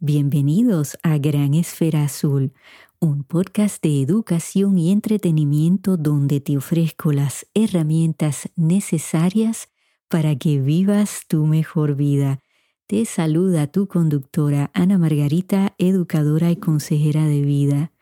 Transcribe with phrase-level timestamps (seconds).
[0.00, 2.52] Bienvenidos a Gran Esfera Azul,
[2.98, 9.70] un podcast de educación y entretenimiento donde te ofrezco las herramientas necesarias
[10.08, 12.40] para que vivas tu mejor vida.
[12.86, 17.92] Te saluda tu conductora Ana Margarita, educadora y consejera de vida.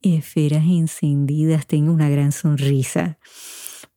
[0.00, 3.18] Esferas encendidas, tengo una gran sonrisa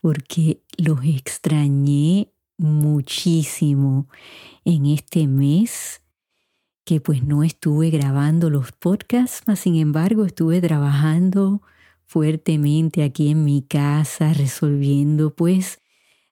[0.01, 4.09] porque los extrañé muchísimo
[4.65, 5.98] en este mes
[6.89, 11.61] que pues no estuve grabando los podcasts, mas sin embargo estuve trabajando
[12.07, 15.77] fuertemente aquí en mi casa, resolviendo pues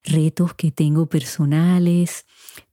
[0.03, 2.25] retos que tengo personales,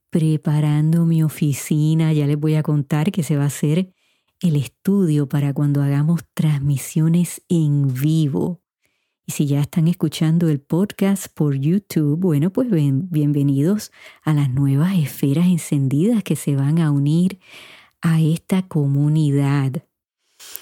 [0.08, 3.92] preparando mi oficina, ya les voy a contar que se va a hacer
[4.40, 8.63] el estudio para cuando hagamos transmisiones en vivo.
[9.26, 13.90] Y si ya están escuchando el podcast por YouTube, bueno, pues bienvenidos
[14.22, 17.40] a las nuevas esferas encendidas que se van a unir
[18.02, 19.82] a esta comunidad.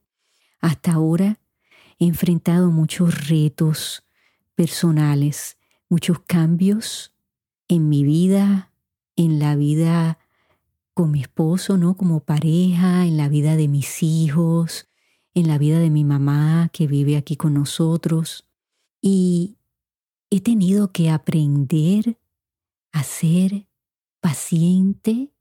[0.59, 1.39] hasta ahora,
[1.99, 4.05] he enfrentado muchos retos
[4.57, 5.59] personales,
[5.91, 7.14] muchos cambios
[7.69, 8.73] en mi vida,
[9.17, 10.19] en la vida
[10.95, 11.97] con mi esposo, ¿no?
[11.97, 14.89] Como pareja, en la vida de mis hijos,
[15.35, 18.49] en la vida de mi mamá que vive aquí con nosotros.
[19.01, 19.59] Y
[20.31, 22.19] he tenido que aprender
[22.93, 23.69] a ser
[24.21, 25.33] paciente,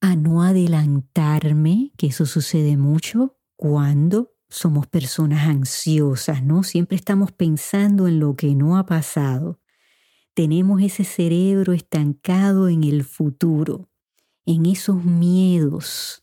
[0.00, 6.62] a no adelantarme, que eso sucede mucho cuando somos personas ansiosas, ¿no?
[6.62, 9.58] Siempre estamos pensando en lo que no ha pasado
[10.38, 13.88] tenemos ese cerebro estancado en el futuro,
[14.46, 16.22] en esos miedos,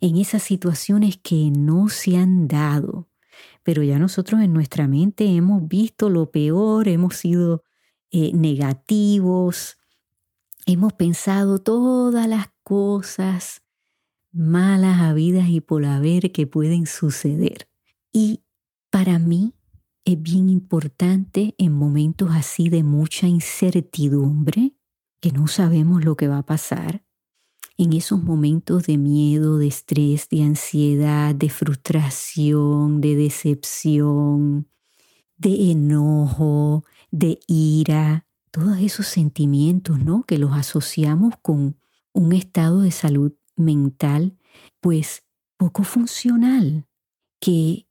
[0.00, 3.08] en esas situaciones que no se han dado.
[3.62, 7.62] Pero ya nosotros en nuestra mente hemos visto lo peor, hemos sido
[8.10, 9.78] eh, negativos,
[10.66, 13.62] hemos pensado todas las cosas
[14.32, 17.68] malas, habidas y por haber que pueden suceder.
[18.12, 18.42] Y
[18.90, 19.54] para mí
[20.08, 24.72] es bien importante en momentos así de mucha incertidumbre,
[25.20, 27.04] que no sabemos lo que va a pasar,
[27.76, 34.70] en esos momentos de miedo, de estrés, de ansiedad, de frustración, de decepción,
[35.36, 40.22] de enojo, de ira, todos esos sentimientos, ¿no?
[40.22, 41.76] Que los asociamos con
[42.14, 44.38] un estado de salud mental,
[44.80, 45.26] pues
[45.58, 46.86] poco funcional,
[47.40, 47.86] que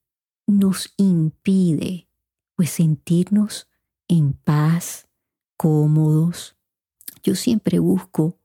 [0.47, 2.06] nos impide
[2.57, 3.69] pues sentirnos
[4.07, 5.07] en paz,
[5.57, 6.57] cómodos.
[7.21, 8.39] Yo siempre busco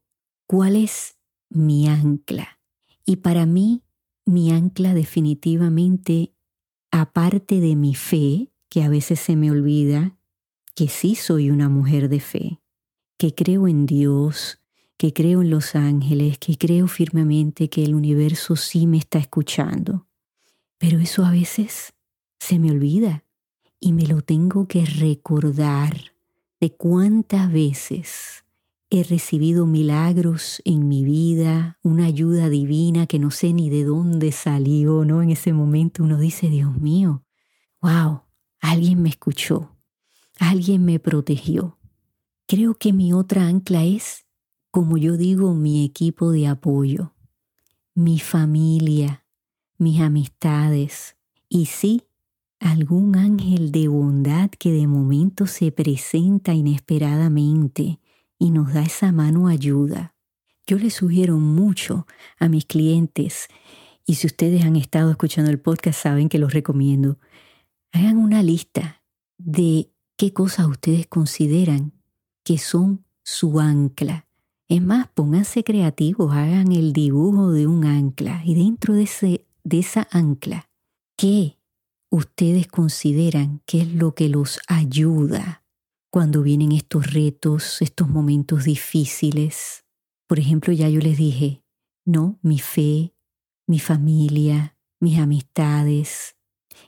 [0.46, 1.16] cuál es
[1.48, 2.60] mi ancla.
[3.06, 3.82] Y para mí,
[4.26, 6.34] mi ancla definitivamente,
[6.90, 10.18] aparte de mi fe, que a veces se me olvida,
[10.74, 12.60] que sí soy una mujer de fe,
[13.16, 14.60] que creo en Dios,
[14.98, 20.06] que creo en los ángeles, que creo firmemente que el universo sí me está escuchando.
[20.76, 21.94] Pero eso a veces
[22.38, 23.24] se me olvida
[23.84, 26.12] y me lo tengo que recordar
[26.60, 28.44] de cuántas veces
[28.90, 34.30] he recibido milagros en mi vida, una ayuda divina que no sé ni de dónde
[34.30, 35.20] salió, ¿no?
[35.20, 37.24] En ese momento uno dice, Dios mío,
[37.80, 38.20] wow,
[38.60, 39.74] alguien me escuchó,
[40.38, 41.76] alguien me protegió.
[42.46, 44.26] Creo que mi otra ancla es,
[44.70, 47.14] como yo digo, mi equipo de apoyo,
[47.94, 49.26] mi familia,
[49.76, 51.16] mis amistades
[51.48, 52.04] y sí,
[52.62, 57.98] algún ángel de bondad que de momento se presenta inesperadamente
[58.38, 60.14] y nos da esa mano ayuda.
[60.66, 62.06] Yo les sugiero mucho
[62.38, 63.48] a mis clientes,
[64.06, 67.18] y si ustedes han estado escuchando el podcast saben que los recomiendo,
[67.92, 69.02] hagan una lista
[69.38, 71.92] de qué cosas ustedes consideran
[72.44, 74.26] que son su ancla.
[74.68, 79.80] Es más, pónganse creativos, hagan el dibujo de un ancla y dentro de, ese, de
[79.80, 80.70] esa ancla,
[81.16, 81.58] ¿qué
[82.12, 85.64] ustedes consideran que es lo que los ayuda
[86.10, 89.86] cuando vienen estos retos, estos momentos difíciles.
[90.26, 91.62] Por ejemplo, ya yo les dije,
[92.04, 93.14] no, mi fe,
[93.66, 96.36] mi familia, mis amistades,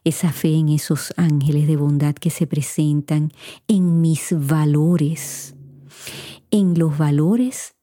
[0.04, 3.32] esa fe en esos ángeles de bondad que se presentan,
[3.66, 5.54] en mis valores,
[6.50, 7.76] en los valores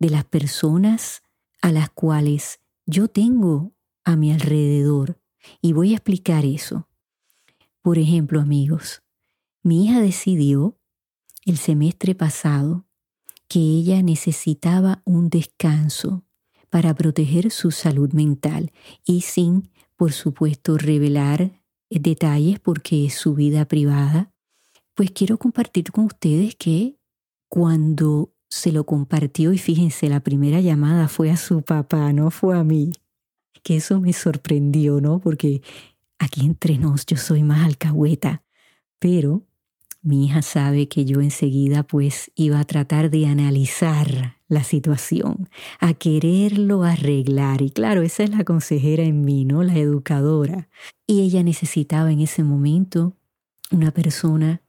[0.00, 1.22] de las personas
[1.62, 3.72] a las cuales yo tengo
[4.04, 5.20] a mi alrededor.
[5.62, 6.87] Y voy a explicar eso.
[7.82, 9.02] Por ejemplo, amigos,
[9.62, 10.78] mi hija decidió
[11.44, 12.86] el semestre pasado
[13.48, 16.24] que ella necesitaba un descanso
[16.70, 18.72] para proteger su salud mental
[19.04, 24.30] y sin, por supuesto, revelar detalles porque es su vida privada,
[24.94, 26.98] pues quiero compartir con ustedes que
[27.48, 32.58] cuando se lo compartió, y fíjense, la primera llamada fue a su papá, no fue
[32.58, 32.92] a mí,
[33.62, 35.18] que eso me sorprendió, ¿no?
[35.20, 35.62] Porque
[36.18, 38.42] aquí entre nos yo soy más alcahueta,
[38.98, 39.44] pero
[40.02, 45.48] mi hija sabe que yo enseguida pues iba a tratar de analizar la situación,
[45.80, 47.62] a quererlo arreglar.
[47.62, 49.62] Y claro, esa es la consejera en mí, ¿no?
[49.62, 50.68] La educadora.
[51.06, 53.14] Y ella necesitaba en ese momento
[53.70, 54.62] una persona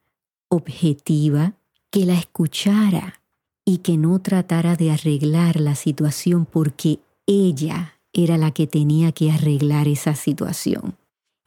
[0.50, 1.54] objetiva
[1.92, 3.22] que la escuchara
[3.64, 9.32] y que no tratara de arreglar la situación porque ella era la que tenía que
[9.32, 10.96] arreglar esa situación.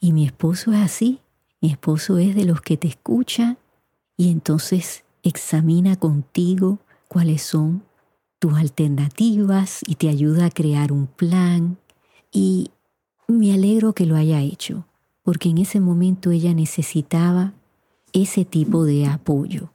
[0.02, 1.20] Y mi esposo es así.
[1.60, 3.56] Mi esposo es de los que te escucha
[4.16, 7.84] y entonces examina contigo cuáles son
[8.40, 11.78] tus alternativas y te ayuda a crear un plan.
[12.32, 12.72] Y
[13.28, 14.88] me alegro que lo haya hecho,
[15.22, 17.52] porque en ese momento ella necesitaba
[18.12, 19.70] ese tipo de apoyo.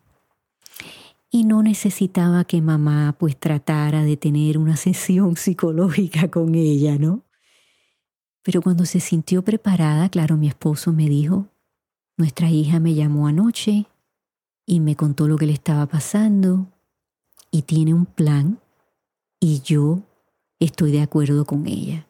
[1.32, 7.24] Y no necesitaba que mamá pues tratara de tener una sesión psicológica con ella, ¿no?
[8.48, 11.48] Pero cuando se sintió preparada, claro, mi esposo me dijo,
[12.16, 13.88] nuestra hija me llamó anoche
[14.66, 16.66] y me contó lo que le estaba pasando
[17.52, 18.58] y tiene un plan
[19.42, 20.00] y yo
[20.62, 22.08] estoy de acuerdo con ella.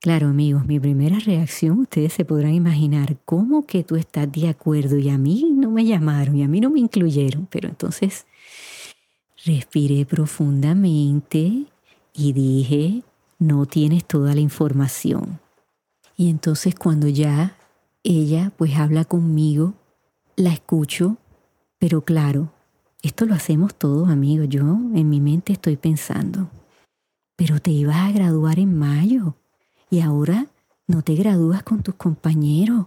[0.00, 4.98] Claro, amigos, mi primera reacción, ustedes se podrán imaginar, ¿cómo que tú estás de acuerdo
[4.98, 7.46] y a mí no me llamaron y a mí no me incluyeron?
[7.46, 8.26] Pero entonces
[9.44, 11.66] respiré profundamente
[12.12, 13.04] y dije,
[13.38, 15.45] no tienes toda la información.
[16.16, 17.56] Y entonces cuando ya
[18.02, 19.74] ella pues habla conmigo,
[20.36, 21.18] la escucho,
[21.78, 22.52] pero claro,
[23.02, 24.48] esto lo hacemos todos amigos.
[24.48, 26.50] Yo en mi mente estoy pensando,
[27.36, 29.36] pero te ibas a graduar en mayo
[29.90, 30.46] y ahora
[30.86, 32.86] no te gradúas con tus compañeros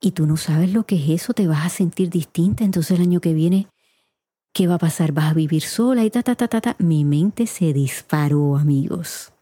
[0.00, 3.02] y tú no sabes lo que es eso, te vas a sentir distinta, entonces el
[3.02, 3.68] año que viene,
[4.52, 5.12] ¿qué va a pasar?
[5.12, 6.76] ¿Vas a vivir sola y ta, ta, ta, ta, ta?
[6.78, 9.32] Mi mente se disparó, amigos.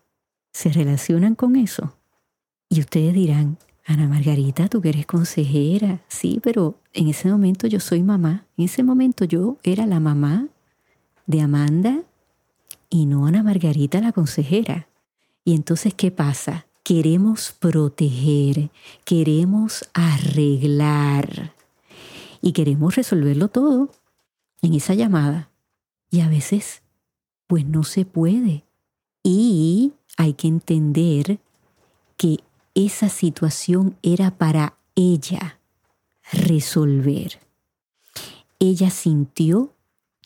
[0.52, 1.95] ¿Se relacionan con eso?
[2.68, 7.78] Y ustedes dirán, Ana Margarita, tú que eres consejera, sí, pero en ese momento yo
[7.78, 8.46] soy mamá.
[8.56, 10.48] En ese momento yo era la mamá
[11.26, 12.02] de Amanda
[12.90, 14.88] y no Ana Margarita la consejera.
[15.44, 16.66] Y entonces, ¿qué pasa?
[16.82, 18.70] Queremos proteger,
[19.04, 21.54] queremos arreglar
[22.40, 23.90] y queremos resolverlo todo
[24.62, 25.50] en esa llamada.
[26.10, 26.82] Y a veces,
[27.46, 28.64] pues no se puede.
[29.22, 31.38] Y hay que entender
[32.16, 32.38] que
[32.76, 35.58] esa situación era para ella
[36.30, 37.40] resolver.
[38.58, 39.74] Ella sintió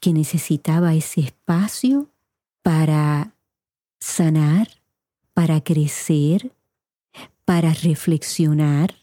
[0.00, 2.10] que necesitaba ese espacio
[2.62, 3.36] para
[4.00, 4.68] sanar,
[5.32, 6.52] para crecer,
[7.44, 8.96] para reflexionar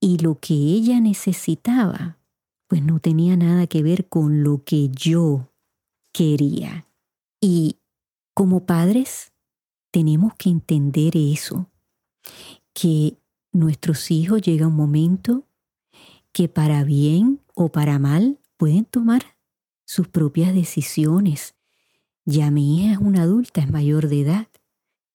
[0.00, 2.16] y lo que ella necesitaba
[2.68, 5.50] pues no tenía nada que ver con lo que yo
[6.12, 6.86] quería.
[7.40, 7.78] Y
[8.34, 9.32] como padres
[9.90, 11.66] tenemos que entender eso
[12.80, 13.18] que
[13.52, 15.48] nuestros hijos llega un momento
[16.32, 19.36] que para bien o para mal pueden tomar
[19.84, 21.56] sus propias decisiones.
[22.24, 24.48] Ya mi hija es una adulta, es mayor de edad,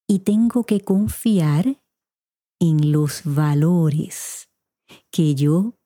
[0.08, 1.82] y tengo que confiar
[2.60, 4.50] en los valores
[5.10, 5.77] que yo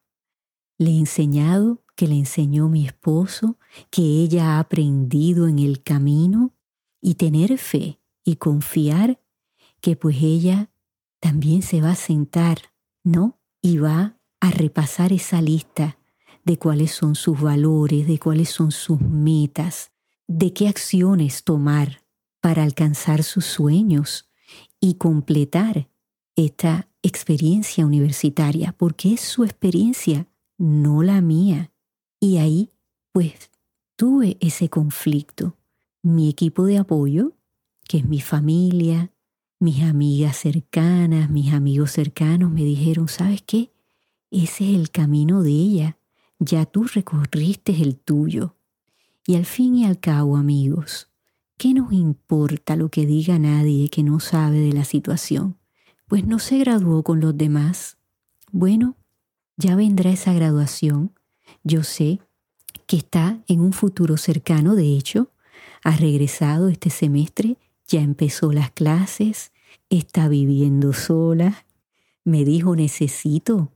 [0.79, 3.57] le he enseñado que le enseñó mi esposo,
[3.89, 6.53] que ella ha aprendido en el camino
[7.01, 9.19] y tener fe y confiar
[9.81, 10.69] que pues ella
[11.20, 12.60] también se va a sentar,
[13.04, 13.40] ¿no?
[13.62, 15.98] Y va a repasar esa lista
[16.44, 19.92] de cuáles son sus valores, de cuáles son sus metas,
[20.28, 22.04] de qué acciones tomar
[22.42, 24.30] para alcanzar sus sueños
[24.80, 25.90] y completar
[26.36, 31.72] esta experiencia universitaria, porque es su experiencia, no la mía.
[32.20, 32.70] Y ahí,
[33.12, 33.52] pues,
[33.96, 35.58] tuve ese conflicto.
[36.04, 37.34] Mi equipo de apoyo,
[37.88, 39.12] que es mi familia,
[39.60, 43.72] mis amigas cercanas, mis amigos cercanos, me dijeron, ¿sabes qué?
[44.30, 45.98] Ese es el camino de ella.
[46.40, 48.56] Ya tú recorriste el tuyo.
[49.26, 51.10] Y al fin y al cabo, amigos,
[51.58, 55.58] ¿qué nos importa lo que diga nadie que no sabe de la situación?
[56.08, 57.98] Pues no se graduó con los demás.
[58.52, 58.96] Bueno,
[59.58, 61.14] ya vendrá esa graduación.
[61.64, 62.20] Yo sé
[62.86, 65.32] que está en un futuro cercano, de hecho,
[65.84, 69.51] ha regresado este semestre, ya empezó las clases,
[69.89, 71.65] está viviendo sola.
[72.24, 73.72] Me dijo, necesito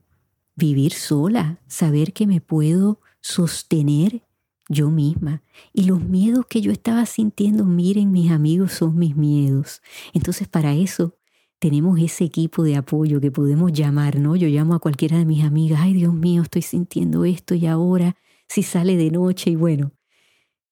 [0.54, 4.22] vivir sola, saber que me puedo sostener
[4.68, 5.42] yo misma.
[5.72, 9.82] Y los miedos que yo estaba sintiendo, miren mis amigos, son mis miedos.
[10.12, 11.16] Entonces para eso
[11.58, 14.34] tenemos ese equipo de apoyo que podemos llamar, ¿no?
[14.36, 18.16] Yo llamo a cualquiera de mis amigas, ay Dios mío, estoy sintiendo esto y ahora
[18.48, 19.92] si sale de noche y bueno,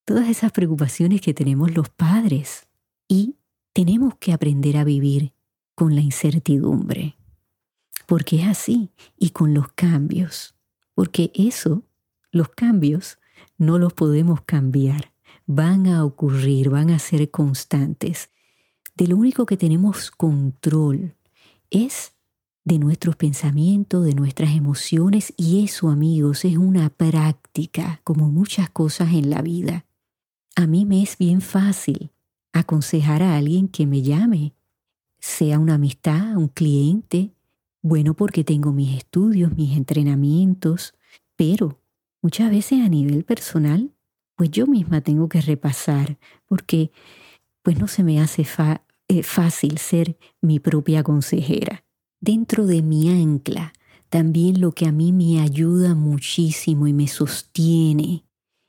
[0.04, 2.69] todas esas preocupaciones que tenemos los padres
[3.10, 3.36] y
[3.72, 5.32] tenemos que aprender a vivir
[5.74, 7.16] con la incertidumbre,
[8.06, 10.54] porque es así, y con los cambios,
[10.94, 11.82] porque eso,
[12.30, 13.18] los cambios,
[13.58, 15.12] no los podemos cambiar,
[15.44, 18.30] van a ocurrir, van a ser constantes
[18.96, 21.16] de lo único que tenemos control
[21.70, 22.12] es
[22.64, 29.14] de nuestros pensamientos, de nuestras emociones y eso amigos es una práctica como muchas cosas
[29.14, 29.84] en la vida.
[30.54, 32.12] A mí me es bien fácil
[32.52, 34.54] aconsejar a alguien que me llame,
[35.18, 37.34] sea una amistad, un cliente,
[37.82, 40.94] bueno porque tengo mis estudios, mis entrenamientos,
[41.36, 41.80] pero
[42.22, 43.92] muchas veces a nivel personal,
[44.36, 46.90] pues yo misma tengo que repasar porque
[47.62, 48.44] pues no se me hace
[49.22, 51.84] fácil ser mi propia consejera.
[52.20, 53.72] Dentro de mi ancla,
[54.08, 58.24] también lo que a mí me ayuda muchísimo y me sostiene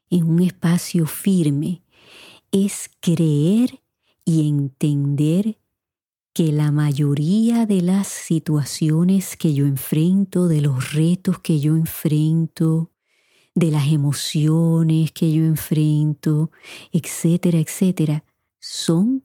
[0.09, 1.80] en un espacio firme
[2.51, 3.81] es creer
[4.25, 5.57] y entender
[6.33, 12.91] que la mayoría de las situaciones que yo enfrento, de los retos que yo enfrento,
[13.53, 16.51] de las emociones que yo enfrento,
[16.93, 18.23] etcétera, etcétera,
[18.59, 19.23] son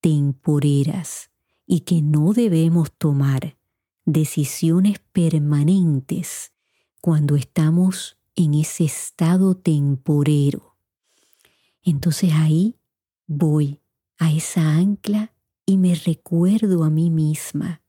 [0.00, 1.30] temporeras
[1.66, 3.56] y que no debemos tomar
[4.04, 6.52] decisiones permanentes
[7.00, 10.71] cuando estamos en ese estado temporero.
[11.82, 12.76] Entonces ahí
[13.26, 13.80] voy
[14.18, 15.32] a esa ancla
[15.66, 17.82] y me recuerdo a mí misma,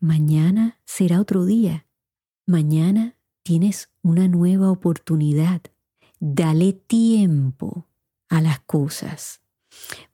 [0.00, 1.86] mañana será otro día,
[2.46, 5.62] mañana tienes una nueva oportunidad,
[6.18, 7.88] dale tiempo
[8.28, 9.40] a las cosas.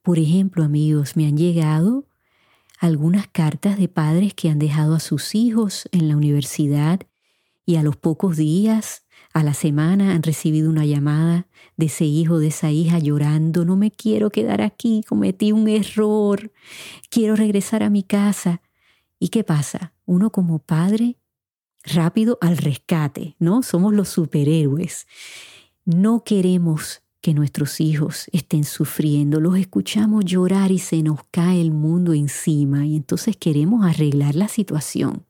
[0.03, 2.07] Por ejemplo, amigos, me han llegado
[2.79, 7.01] algunas cartas de padres que han dejado a sus hijos en la universidad
[7.65, 11.47] y a los pocos días, a la semana, han recibido una llamada
[11.77, 16.53] de ese hijo, de esa hija llorando, no me quiero quedar aquí, cometí un error,
[17.09, 18.61] quiero regresar a mi casa.
[19.19, 19.95] ¿Y qué pasa?
[20.05, 21.17] Uno como padre,
[21.85, 23.63] rápido al rescate, ¿no?
[23.63, 25.07] Somos los superhéroes.
[25.85, 31.71] No queremos que nuestros hijos estén sufriendo, los escuchamos llorar y se nos cae el
[31.71, 35.25] mundo encima y entonces queremos arreglar la situación.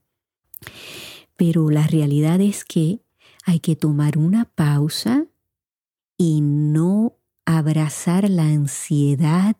[1.37, 3.02] Pero la realidad es que
[3.43, 5.27] hay que tomar una pausa
[6.17, 9.57] y no abrazar la ansiedad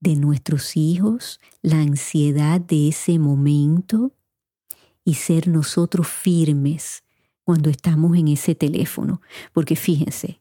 [0.00, 4.12] de nuestros hijos, la ansiedad de ese momento
[5.04, 7.04] y ser nosotros firmes
[7.44, 9.22] cuando estamos en ese teléfono.
[9.52, 10.40] Porque fíjense,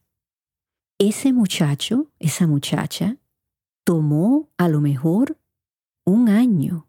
[0.97, 3.17] ese muchacho, esa muchacha,
[3.83, 5.37] tomó a lo mejor
[6.03, 6.87] un año,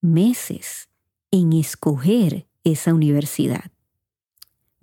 [0.00, 0.88] meses
[1.30, 3.73] en escoger esa universidad.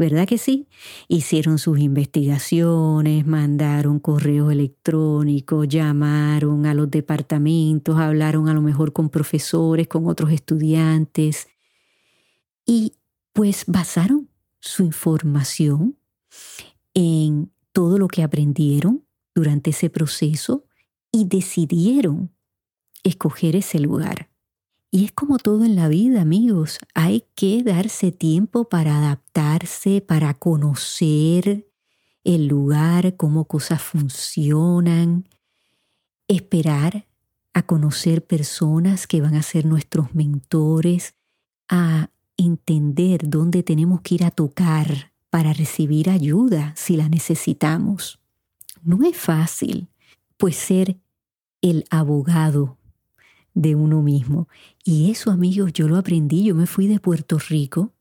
[0.01, 0.67] ¿Verdad que sí?
[1.10, 9.12] Hicieron sus investigaciones, mandaron correos electrónicos, llamaron a los departamentos, hablaron a lo mejor con
[9.12, 11.50] profesores, con otros estudiantes
[12.65, 12.93] y
[13.31, 14.27] pues basaron
[14.60, 16.00] su información
[16.96, 19.05] en todo lo que aprendieron
[19.36, 20.65] durante ese proceso
[21.12, 22.31] y decidieron
[23.03, 24.30] escoger ese lugar.
[24.93, 30.33] Y es como todo en la vida, amigos, hay que darse tiempo para adaptarse, para
[30.33, 31.71] conocer,
[32.25, 35.29] el lugar, cómo cosas funcionan,
[36.27, 37.07] esperar
[37.53, 41.15] a conocer personas que van a ser nuestros mentores,
[41.69, 48.19] a entender dónde tenemos que ir a tocar para recibir ayuda si la necesitamos.
[48.83, 49.88] No es fácil,
[50.38, 50.98] pues ser
[51.62, 52.77] el abogado
[53.53, 54.48] de uno mismo.
[54.84, 56.43] Y eso, amigos, yo lo aprendí.
[56.43, 57.93] Yo me fui de Puerto Rico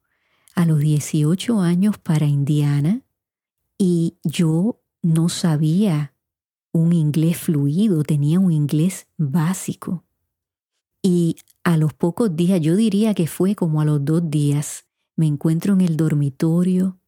[0.54, 3.02] a los 18 años para Indiana
[3.78, 6.14] y yo no sabía
[6.72, 10.04] un inglés fluido, tenía un inglés básico.
[11.02, 14.84] Y a los pocos días, yo diría que fue como a los dos días,
[15.16, 16.98] me encuentro en el dormitorio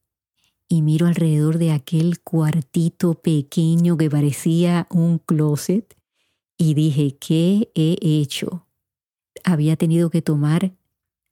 [0.68, 5.94] y miro alrededor de aquel cuartito pequeño que parecía un closet
[6.62, 8.68] y dije, ¿qué he hecho?
[9.42, 10.72] Había tenido que tomar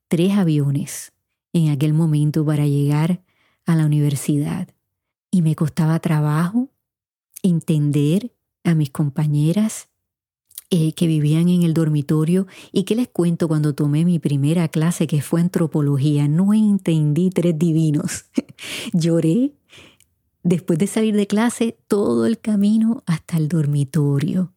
[0.09, 1.13] tres aviones
[1.53, 3.23] en aquel momento para llegar
[3.65, 4.67] a la universidad
[5.31, 6.67] y me costaba trabajo
[7.43, 8.33] entender
[8.65, 9.87] a mis compañeras
[10.69, 15.07] eh, que vivían en el dormitorio y que les cuento cuando tomé mi primera clase
[15.07, 16.27] que fue antropología.
[16.27, 18.25] No entendí tres divinos.
[18.91, 19.53] Lloré
[20.43, 24.51] después de salir de clase todo el camino hasta el dormitorio.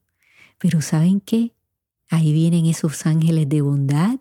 [0.58, 1.54] Pero ¿saben qué?
[2.08, 4.18] Ahí vienen esos ángeles de bondad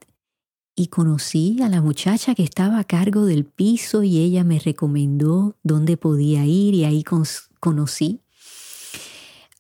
[0.76, 5.58] y conocí a la muchacha que estaba a cargo del piso y ella me recomendó
[5.64, 7.04] dónde podía ir y ahí
[7.60, 8.22] conocí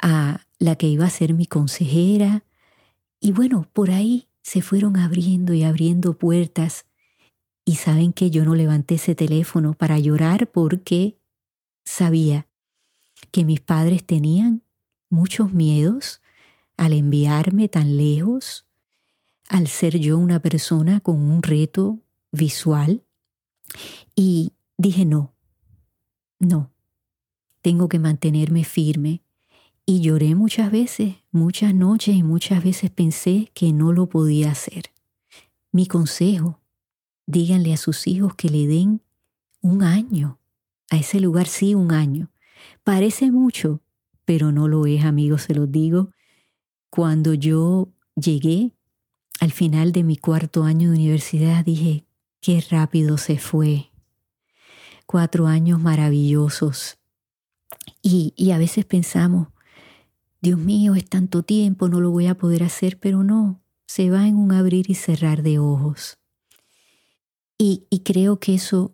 [0.02, 2.44] a la que iba a ser mi consejera.
[3.20, 6.86] Y bueno, por ahí se fueron abriendo y abriendo puertas.
[7.66, 11.20] Y saben que yo no levanté ese teléfono para llorar porque
[11.86, 12.48] sabía
[13.32, 14.64] que mis padres tenían
[15.10, 16.23] muchos miedos
[16.78, 18.66] al enviarme tan lejos,
[19.50, 22.00] al ser yo una persona con un reto
[22.32, 23.04] visual.
[24.16, 25.34] Y dije, no,
[26.40, 26.72] no,
[27.62, 29.22] tengo que mantenerme firme
[29.86, 34.92] y lloré muchas veces, muchas noches y muchas veces pensé que no lo podía hacer.
[35.72, 36.60] Mi consejo,
[37.26, 39.02] díganle a sus hijos que le den
[39.62, 40.40] un año.
[40.90, 42.32] A ese lugar sí, un año.
[42.84, 43.82] Parece mucho,
[44.26, 46.12] pero no lo es, amigos, se los digo.
[46.96, 48.72] Cuando yo llegué
[49.40, 52.06] al final de mi cuarto año de universidad, dije,
[52.40, 53.90] qué rápido se fue.
[55.08, 57.00] Cuatro años maravillosos.
[58.04, 59.48] Y, y a veces pensamos,
[60.40, 64.28] Dios mío, es tanto tiempo, no lo voy a poder hacer, pero no, se va
[64.28, 66.20] en un abrir y cerrar de ojos.
[67.58, 68.94] Y, y creo que eso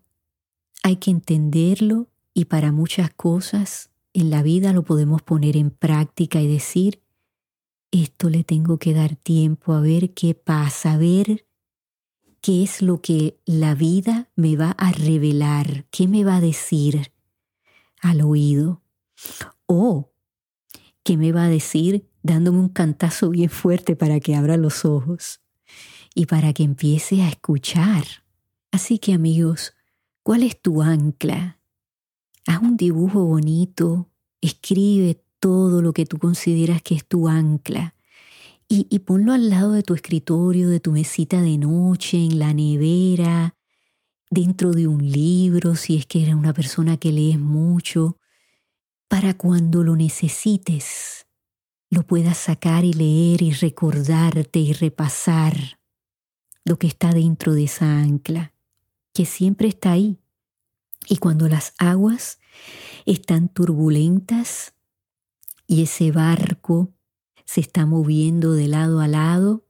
[0.83, 6.39] hay que entenderlo y para muchas cosas en la vida lo podemos poner en práctica
[6.39, 7.03] y decir,
[7.91, 11.45] esto le tengo que dar tiempo a ver qué pasa, a ver
[12.41, 17.11] qué es lo que la vida me va a revelar, qué me va a decir
[18.01, 18.81] al oído.
[19.65, 20.09] O
[21.03, 25.41] ¿Qué me va a decir dándome un cantazo bien fuerte para que abra los ojos
[26.13, 28.03] y para que empiece a escuchar.
[28.71, 29.73] Así que amigos,
[30.21, 31.59] ¿cuál es tu ancla?
[32.45, 34.09] Haz un dibujo bonito,
[34.41, 37.95] escribe todo lo que tú consideras que es tu ancla
[38.71, 43.55] y, ponlo al lado de tu escritorio, de tu mesita de noche, en la nevera,
[44.29, 48.19] dentro de un libro, si es que eres una persona que lees mucho,
[49.07, 51.25] para cuando lo necesites,
[51.89, 55.79] lo puedas sacar y leer y recordarte y repasar
[56.63, 58.53] lo que está dentro de esa ancla,
[59.15, 60.19] que siempre está ahí.
[61.07, 62.37] Y cuando las aguas
[63.07, 64.75] están turbulentas
[65.69, 66.91] y ese barco
[67.45, 69.67] se está moviendo de lado a lado,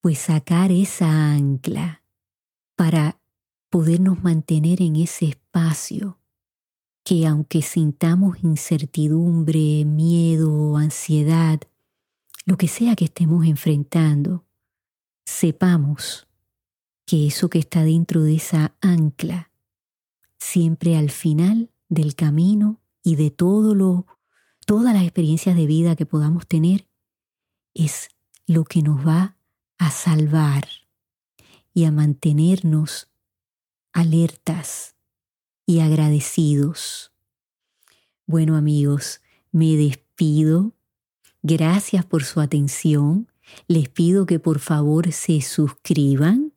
[0.00, 2.02] pues sacar esa ancla
[2.76, 3.20] para
[3.68, 6.18] podernos mantener en ese espacio
[7.04, 11.60] que aunque sintamos incertidumbre, miedo, ansiedad,
[12.46, 14.46] lo que sea que estemos enfrentando,
[15.26, 16.26] sepamos
[17.04, 19.50] que eso que está dentro de esa ancla,
[20.38, 24.06] siempre al final del camino y de todo lo,
[24.66, 26.88] todas las experiencias de vida que podamos tener,
[27.74, 28.08] es
[28.46, 29.36] lo que nos va
[29.78, 30.68] a salvar
[31.72, 33.08] y a mantenernos
[33.92, 34.94] alertas
[35.66, 37.12] y agradecidos.
[38.26, 40.72] Bueno amigos, me despido.
[41.42, 43.28] Gracias por su atención.
[43.68, 46.52] Les pido que por favor se suscriban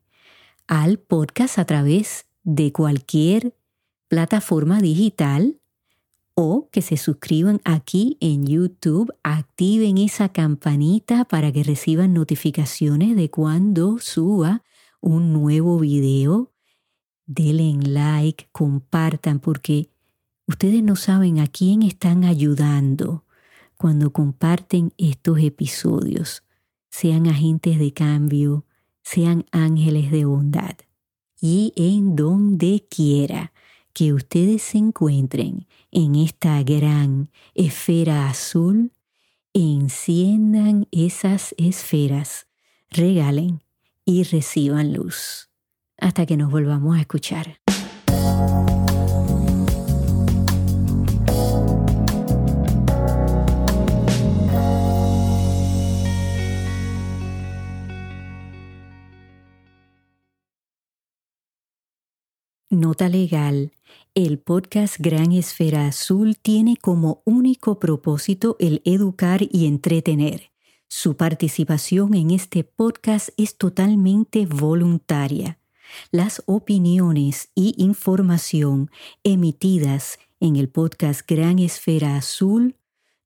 [0.68, 3.56] al podcast a través de cualquier
[4.08, 5.60] plataforma digital
[6.40, 13.32] o que se suscriban aquí en YouTube, activen esa campanita para que reciban notificaciones de
[13.32, 14.64] cuando suba
[15.02, 16.54] un nuevo video.
[17.26, 19.90] Denle like, compartan, porque
[20.48, 23.26] Ustedes no saben a quién están ayudando
[23.78, 26.44] cuando comparten estos episodios,
[26.90, 28.66] sean agentes de cambio,
[29.04, 30.78] sean ángeles de bondad.
[31.42, 33.52] Y en donde quiera
[33.98, 38.92] que ustedes se encuentren en esta gran esfera azul,
[39.56, 42.46] enciendan esas esferas,
[42.92, 43.64] regalen
[44.06, 45.50] y reciban luz.
[45.98, 47.60] Hasta que nos volvamos a escuchar.
[62.70, 63.72] Nota legal.
[64.14, 70.52] El podcast Gran Esfera Azul tiene como único propósito el educar y entretener.
[70.90, 75.60] Su participación en este podcast es totalmente voluntaria.
[76.12, 78.92] Las opiniones y información
[79.24, 82.76] emitidas en el podcast Gran Esfera Azul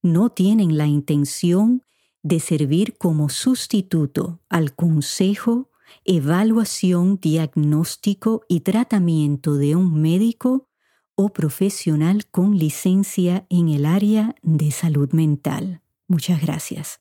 [0.04, 1.82] no tienen la intención
[2.21, 5.70] de servir como sustituto al consejo
[6.06, 10.67] evaluación, diagnóstico y tratamiento de un médico
[11.15, 15.82] o profesional con licencia en el área de salud mental.
[16.08, 17.00] Muchas gracias.